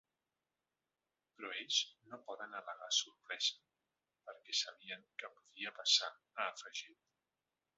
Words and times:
Però 1.41 1.51
ells 1.57 1.77
no 2.13 2.19
poden 2.29 2.57
al·legar 2.61 2.87
sorpresa 3.01 3.59
perquè 4.31 4.57
sabien 4.63 5.05
que 5.23 5.31
podia 5.37 5.75
passar, 5.83 6.11
ha 6.39 6.49
afegit. 6.57 7.07